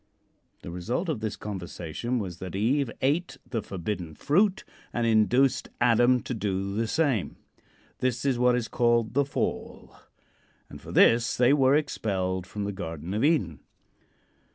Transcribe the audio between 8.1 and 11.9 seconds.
is what is called the "Fall," and for this they were